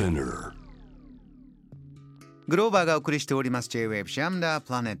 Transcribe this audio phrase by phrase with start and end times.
[0.00, 0.52] Spinner.
[2.48, 3.68] グローバーがお送りしております。
[3.68, 5.00] J-Wave シャムダープラネット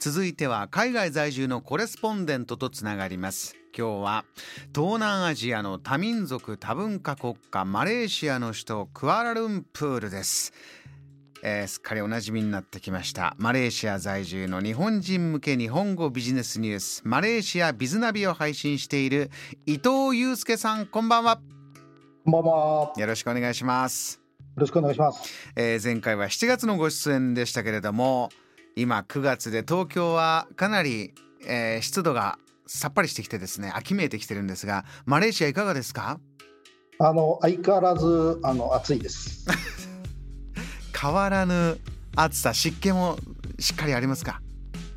[0.00, 3.54] 続いては海外在住のコレスポンデントとつながります。
[3.78, 4.24] 今日は
[4.74, 10.52] 東南アジアの多民族多文化国家マレーシアの首都クアラルンプールです。
[11.44, 13.36] えー、すっかりおなじみになってきました。
[13.38, 19.30] マレーシア在住の日本人向け日本語ビジネスニュースマレーシアビズナビを配信している
[19.64, 20.86] 伊藤祐介さん。
[20.86, 21.40] こんばんは。
[22.24, 22.92] こんばんは。
[22.96, 24.16] よろしくお願いします。
[24.16, 24.19] よ
[24.60, 25.22] ろしくお願いします。
[25.56, 28.28] えー前回は7月のご出演でしたけれども
[28.76, 31.12] 今9月で東京はかなり、
[31.46, 36.20] えー湿度がさっぱりしてきてですね秋めいてきてるんですがマレーシアいかがですか？
[37.00, 39.46] あの相変わらずあの暑いです。
[41.00, 41.78] 変わらぬ
[42.16, 43.16] 暑さ湿気も
[43.58, 44.40] しっかりありますか？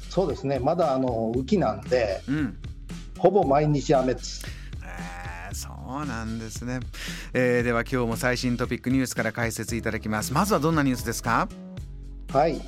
[0.10, 0.60] そうですね。
[0.60, 2.58] まだあの雨季なんで、うん
[3.18, 4.46] ほぼ毎日雨です。
[5.94, 6.80] えーそうなんですね、
[7.34, 10.34] えーでは今日も最新トピックニュースから解説いただきます。
[10.34, 11.48] まずはどんなニュースですか？
[12.32, 12.60] はい。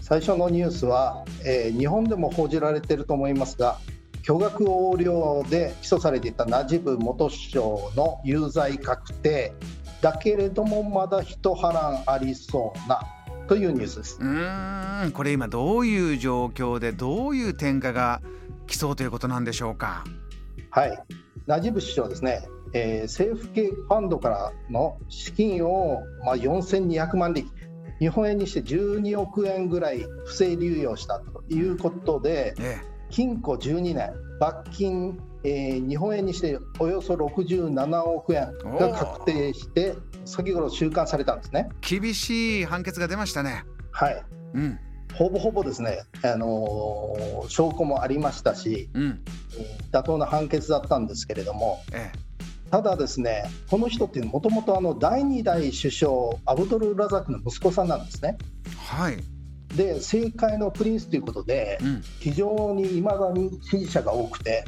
[0.00, 3.78] 最初のニュースは、えー日本でも報じられていると思いますが、
[4.22, 9.54] 巨額横領で起訴されていたナジブ元首相の有罪確定。
[10.00, 13.00] だけれどもまだ一波乱ありそうな
[13.46, 14.18] というニュースです。
[14.20, 15.12] うーん。
[15.12, 18.20] これ今どういう状況でどういう転化が
[18.66, 20.02] 来そうということなんでしょうか？
[20.70, 20.98] はい、
[21.46, 27.46] ナジブ首相ですね、えー政府系ファンドからの資金を、まあ、4200万リ
[27.98, 41.68] 日本円にして12億円ぐらい不正流用したということで、え禁錮12年、罰金、えー日本円にしておよそ67億円が確定して、先頃収監されたんですね。
[41.70, 43.64] え厳しい判決が出ましたね。
[43.92, 44.24] はい。
[44.54, 44.78] うん。
[45.14, 49.22] ほぼほぼですね、あのー証拠もありましたし、うん。
[49.56, 52.10] えー妥当な判決だったんですけれども、え
[52.72, 56.10] ただですね、この人ってもともとあの第2代首相、
[56.46, 58.38] アブドル・ラザックの息子さんなんですね。
[58.66, 59.18] えはい。
[59.76, 62.02] で、政界のプリンスということで、うん。
[62.18, 64.64] 非常にいまだに支持者が多くて、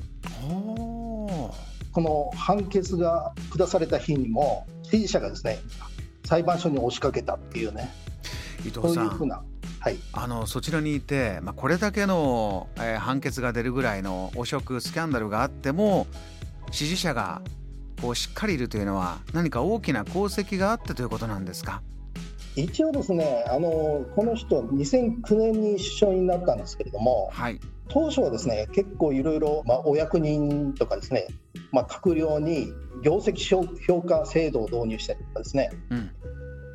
[0.46, 1.50] こ
[1.96, 5.60] の判決が下された日にも、支持者がですね、
[6.26, 7.90] 裁判所に押しかけたっていうね、
[8.64, 9.42] そ伊藤さういうんふうな、
[9.80, 16.06] はい、あのそちらにいて、まあ、これだけの、えー判決が出るぐらいの汚職スキャンダルがあっても
[16.70, 17.40] 支持者が
[18.04, 21.80] こうしっかりいるというのは何か大きな功績があってということなんですか？
[22.54, 27.58] 一応ですね、あのこの人、2009年に首相になったんですけれども、はい。
[27.88, 31.28] 当初はですね結構いろいろまあお役人とかですね、
[31.72, 32.72] まあ、閣僚に
[33.02, 35.70] 業績評評価制度を導入したりとかですね。
[35.90, 36.10] うん。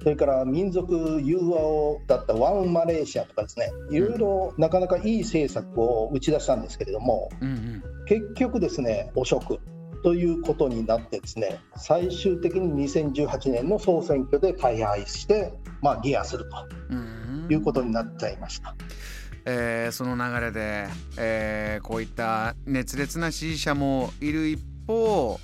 [0.01, 7.83] それから民族融和をだったワンマレーシアとかですねいろいろなかなかいい政策を打ち出したんですけれどもうんうん。
[8.05, 9.59] 結局ですね汚職
[10.03, 16.45] ということになってですね最終的に2018年の総選挙で大敗して、まあ、ギアする
[16.89, 17.45] うん。
[17.47, 18.75] ということになっちゃいました。
[19.45, 20.87] えーその流れで、
[21.17, 25.39] えーこういった熱烈な支持者もいる一方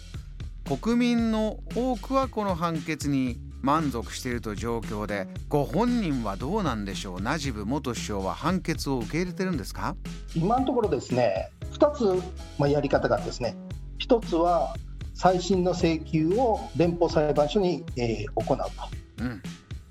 [0.82, 7.22] 国民の多くはこの判決に満足していると状況でご本人はどうなんでしょう？
[7.22, 9.96] ナジブ元首相は判決を受け入れてるんですか？
[10.36, 12.22] 今のところですね2つ、
[12.60, 13.56] まあ、やり方がですね
[14.00, 14.76] 1つは
[15.14, 18.66] 最新の請求を連邦裁判所に、えー行うと。
[19.24, 19.42] うん。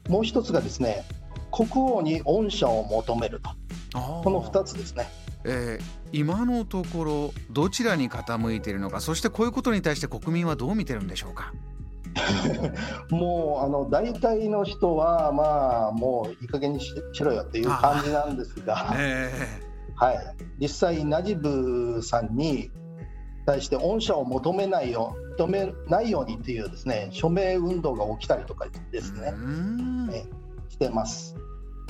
[0.09, 1.05] もう1つがですね
[1.51, 3.51] 国王に恩赦を求めると。
[3.99, 5.09] ここの2つですね。
[5.45, 11.53] えー今のところどちらに傾いているのかそしてこういうことに対して国民はどう見てるんでしょうか？
[13.11, 19.33] もうあの大体の人はまあもういい加減にししろよっていう感じなんですが、え
[19.97, 20.19] はい、
[20.61, 22.71] 実際ナジブさんに
[23.45, 30.11] 対して恩赦を求めないよ求めないようにっていうですね署名運動が起きたりとかですね、ん。
[30.13, 30.25] え
[30.69, 31.37] してます。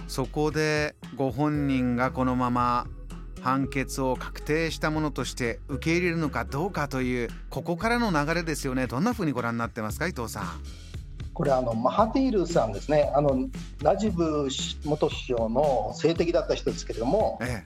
[0.06, 2.86] そこでご本人がこのまま
[3.40, 8.86] 判決を確定したものとして受け入れるのかどうかというここからの流れですよね。
[8.86, 10.44] どんな風にご覧になってますか伊藤さん。
[11.34, 13.12] これあのマハティールさんですね。
[13.14, 13.48] あの
[13.82, 14.48] ナジブ
[14.84, 17.64] 元首相の政敵だった人ですけれどもえ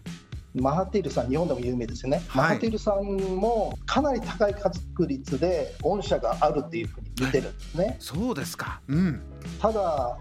[0.59, 2.27] マハティールさん日本でも有名ですよね、はい。
[2.37, 8.81] マハティールさんもかなり高い確率で恩赦があるっていうふうに見てるんですね、えそうですか。
[8.89, 9.23] うん。
[9.61, 10.19] ただ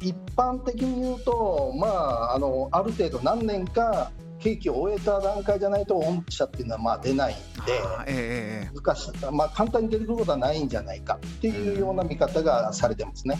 [0.00, 7.72] 一般的に言うとまああのある程度何年か刑期を終えた段階じゃないと恩赦っていうのはまあ出ないんで
[8.06, 13.38] ええええ難しい、まあ、簡単に出てくることはないんじゃないかっていうような見方がされてますね。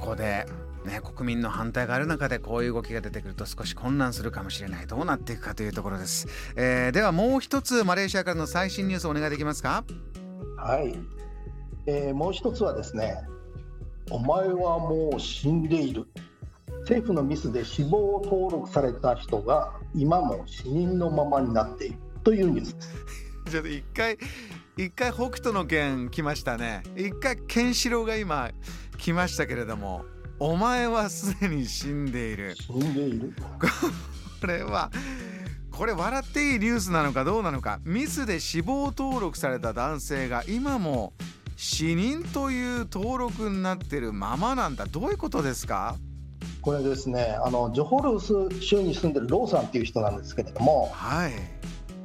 [0.00, 0.44] ここで
[0.84, 4.86] ね、国民の反対がある中でこういう動きが出てくると少し混乱するかもしれない。
[4.86, 6.26] どうなっていくかというところです、
[6.56, 9.84] えーではもう一つマレーシアからの最新ニュースお願いできますか？
[10.56, 10.94] はい、
[11.86, 13.16] えーもう一つはですね
[14.10, 16.06] お前はもう死んでいる。
[16.80, 21.96] 政府のミスで死亡登録された人が今も死人のままになっている。
[22.22, 22.88] というニュースです。
[23.50, 24.18] ちょっと一回
[24.76, 26.82] 一回北斗の拳来ましたね。
[26.94, 28.50] 一回ケンシロウが今
[28.98, 30.04] 来ましたけれども
[30.38, 32.56] お前はすでに死んでいる。
[32.56, 33.32] 死んでいる？
[34.40, 34.90] これは
[35.70, 37.80] これ笑っていいニュースなのかどうなのか。
[37.84, 41.12] ミスで死亡登録された男性が今も
[41.56, 44.86] 死人という登録になってるままなんだ。
[44.86, 45.96] どういうことですか？
[46.60, 51.32] これですねあのジョホルス州に住んでるローさんっていう人なんですけれども、はい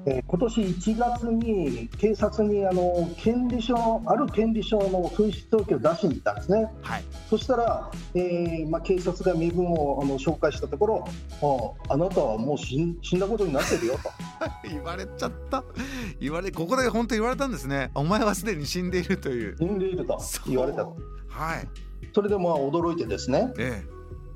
[0.06, 6.68] えー今年1月に警察にあの権利書ある権利書の紛失届を出しに行ったんですね。
[6.82, 7.04] はい。
[7.30, 11.06] そしたら、えーまあ、警察が身分をあの紹介したところ
[11.90, 14.10] ああなたはもう死ん死んだことになってるよと。
[14.70, 15.64] 言われちゃった。
[16.20, 17.92] 言われここで本当言われたんですね。
[17.96, 19.58] お前はすでに死んでいるという。
[19.58, 20.18] 死んでいると
[20.48, 20.94] 言われたは
[21.58, 21.68] い。
[22.14, 23.52] それでまあ驚いてですね。
[23.58, 23.84] え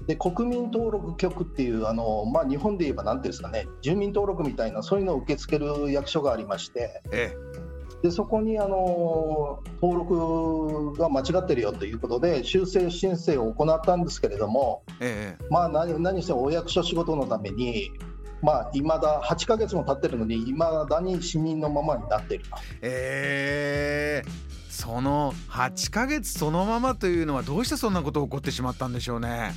[0.08, 7.64] で国民登録局っていうあの、まあ、日本で言えば何ていうんですかね住民登録みたいなそういうのを受け付ける役所がありましてええ。
[8.04, 15.46] でそこにあの登録が間違ってるよということで修正申請を行ったんですけれども、ええ。
[15.50, 17.94] まあ、何何してもお役所仕事のために、
[18.42, 22.58] まあ、未だ8ヶ月も経ってるのに、いまだに市民のままになっていると。
[22.82, 24.54] ええ。
[24.70, 29.54] その8ヶ月そのままというのはどうしてそんなこと起こってしまったんでしょうね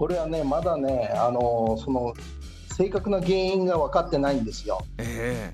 [0.00, 2.14] これはね、まだね、あのその
[2.74, 4.80] 正確な原因が分かってないんですよ。
[4.96, 5.52] え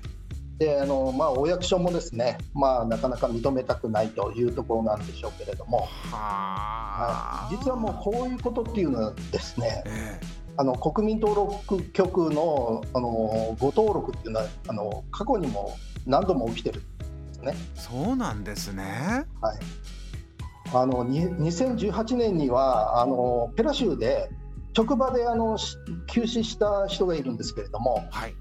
[0.57, 10.19] であのまあ、お役所もですね、まあ、なかなか認めたくないというところなんでしょうけれども、えはい、実はもうこういうことっていうのはですね、え
[10.55, 16.83] あの国民登録局のあのご登録っていうのはあの過去にも何度も起きてるん
[17.27, 17.53] ですね。
[17.53, 19.25] えそうなんですね。
[19.41, 19.59] はい、
[20.73, 24.29] あのに2018年にはあのペラ州で
[24.77, 25.75] 職場であのし
[26.05, 28.35] 急死した人がいるんですけれどもはい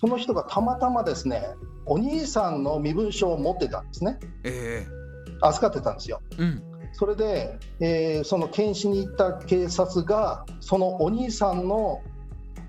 [0.00, 1.42] その人がたまたまですね
[1.86, 4.86] お兄さんの身分証を持ってたんですねえ
[5.40, 6.22] 預かってたんですよ。
[6.38, 6.62] えうん
[6.94, 12.02] それで、えーその検視に行った警察がそのお兄さんの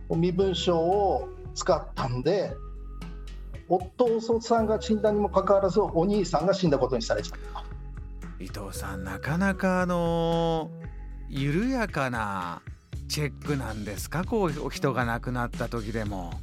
[0.09, 2.55] 身分証を使ったんで
[3.67, 7.63] 夫さんが死んだにもかかわらずお兄さんが死んだことにされちゃった。
[8.43, 10.71] 伊藤さんなかなかあの
[11.29, 12.61] 緩やかな
[13.07, 14.23] チェックなんですか？
[14.23, 16.33] こう人が亡くなった時でも。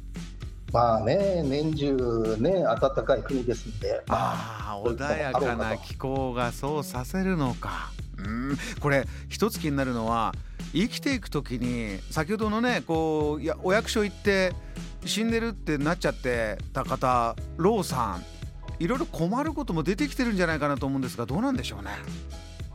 [0.73, 7.91] まあね、年中ね、暖かい国ですんで、まあ、ああ穏やかな気候がそうさせるのか。
[8.17, 8.57] うん。
[8.79, 10.33] これ一つ気になるのは
[10.73, 14.53] 生きていく時に先ほどのねこういやお役所行って
[15.05, 18.23] 死んでるってなっちゃってた方ローさん
[18.81, 21.89] いろいろ困ることも出てきてるんじゃないかなと思うんですがどうなんでしょうね？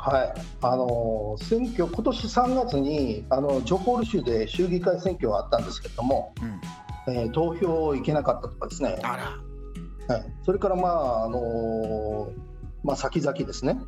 [0.06, 6.60] はい、あの選挙、今年3月にあのジョホール州で州議会選挙があったんですけれども、うん。
[7.08, 12.32] えー投票行けなかったとかですね、はい、それから、まああの
[12.82, 13.78] まあ、先々ですね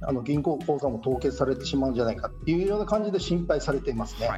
[0.00, 4.28] あの銀行口座も凍結されてしまうんじゃないかっていうような感じで心配されていますね。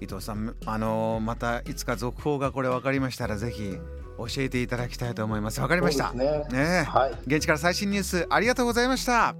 [0.00, 3.78] 伊藤さんあのーまたいつか続報がこれ分かりましたらぜひ
[4.18, 5.60] 教えていただきたいと思います。
[5.60, 6.12] 分かりました。
[6.12, 6.24] ね。
[6.50, 6.84] ねえ。
[6.84, 9.34] はい、現地から最新ニュースありがとうございました。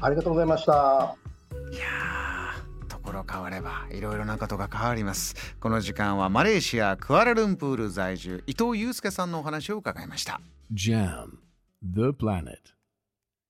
[0.00, 1.16] ありがとうございました。
[1.72, 5.34] いやーところ変わればいろいろなことが変わります。
[5.60, 10.40] この時間はマレーシアクアラルンプール在住伊藤祐介さんのお話を伺いました。
[10.72, 11.38] Jam,
[11.82, 12.77] the planet.